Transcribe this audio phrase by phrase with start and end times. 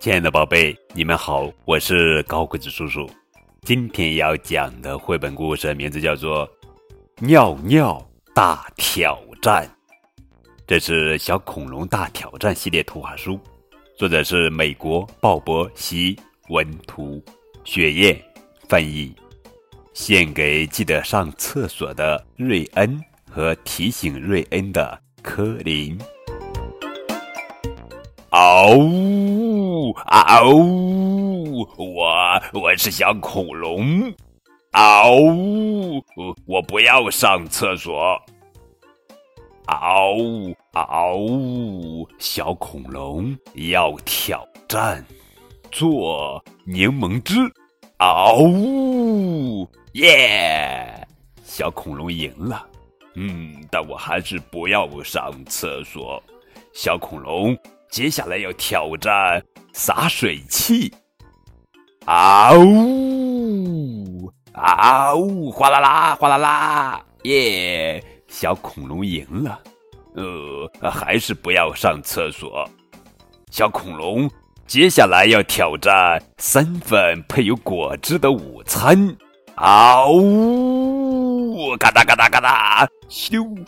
[0.00, 3.10] 亲爱的宝贝，你们好，我是高个子叔叔。
[3.62, 6.46] 今天要讲的绘本故事名字叫做
[7.18, 8.00] 《尿尿
[8.32, 9.66] 大挑战》，
[10.68, 13.40] 这是《小恐龙大挑战》系列图画书，
[13.96, 16.16] 作者是美国鲍勃·希
[16.48, 17.20] 文图，
[17.64, 18.16] 雪燕
[18.68, 19.12] 翻译，
[19.94, 25.98] 献给记得上厕所的瑞恩和提醒瑞恩的科林。
[28.30, 29.47] 嗷呜
[30.06, 31.66] 啊呜！
[31.76, 34.12] 我我是小恐龙。
[34.72, 36.02] 啊呜！
[36.46, 38.20] 我不要上厕所。
[39.66, 42.08] 啊呜啊呜！
[42.18, 45.04] 小恐龙要挑战
[45.70, 47.34] 做柠檬汁。
[47.98, 49.68] 啊呜！
[49.92, 51.06] 耶！
[51.42, 52.66] 小恐龙赢了。
[53.14, 56.22] 嗯，但我还是不要上厕所。
[56.72, 57.56] 小恐龙。
[57.90, 59.42] 接下来要挑战
[59.80, 60.92] 洒水器，
[62.04, 68.02] 啊呜啊呜，哗啦啦，哗啦啦，耶！
[68.26, 69.60] 小恐龙赢了，
[70.16, 72.68] 呃，还是不要上厕所。
[73.52, 74.28] 小恐龙
[74.66, 79.16] 接下来要挑战三份配有果汁的午餐，
[79.54, 83.64] 啊呜，嘎哒嘎哒嘎哒，咻！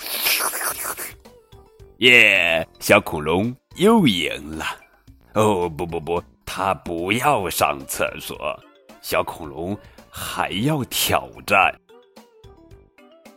[1.99, 2.67] 耶！
[2.81, 3.55] 小恐龙。
[3.77, 4.67] 又赢了，
[5.35, 8.37] 哦不不不，他不要上厕所。
[9.01, 9.77] 小恐龙
[10.11, 11.75] 还要挑战，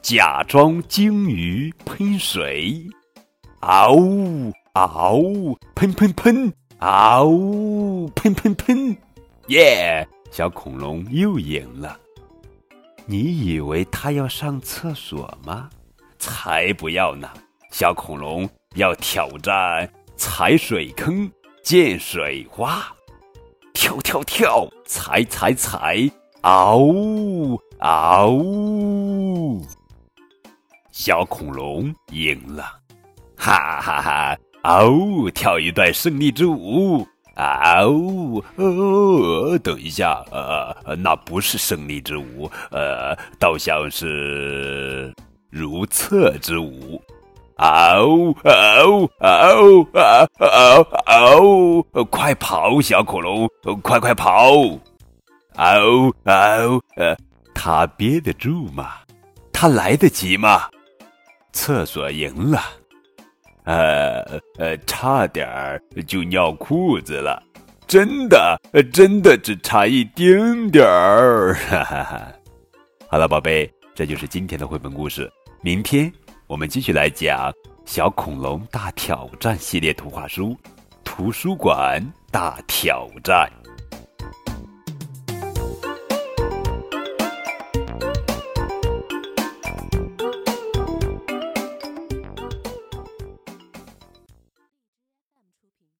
[0.01, 2.85] 假装鲸鱼喷水，
[3.61, 8.97] 嗷呜嗷呜，喷喷喷，嗷呜喷喷喷，
[9.47, 10.05] 耶！
[10.31, 11.97] 小恐龙又赢了。
[13.05, 15.69] 你以为他要上厕所吗？
[16.17, 17.29] 才不要呢！
[17.69, 19.89] 小恐龙要挑战。
[20.15, 21.29] 踩水坑，
[21.63, 22.85] 溅水花，
[23.73, 25.97] 跳跳跳，踩踩踩，
[26.41, 29.65] 嗷呜嗷呜！
[30.91, 32.65] 小恐龙赢了，
[33.37, 34.37] 哈哈哈！
[34.63, 38.43] 嗷呜，跳一段胜利之舞，嗷呜！
[38.57, 45.13] 哦，等一下，呃，那不是胜利之舞，呃，倒像是
[45.49, 47.01] 如厕之舞。
[47.63, 52.05] 嗷嗷嗷嗷嗷！
[52.11, 53.49] 快跑，小恐龙，
[53.81, 54.51] 快快跑！
[55.55, 57.15] 嗷嗷呃，
[57.53, 58.95] 他憋得住吗？
[59.53, 60.63] 他来得及吗？
[61.53, 62.59] 厕所赢了，
[63.63, 67.41] 呃呃，差点儿就尿裤子了，
[67.87, 68.59] 真的，
[68.91, 72.27] 真的只差一丁点儿，哈哈哈！
[73.07, 75.31] 好了，宝贝，这就是今天的绘本故事，
[75.61, 76.11] 明天。
[76.53, 77.51] 我们继续来讲
[77.83, 80.49] 《小恐龙大挑战》系列图画书，
[81.03, 81.99] 《图书馆
[82.29, 83.51] 大挑战》。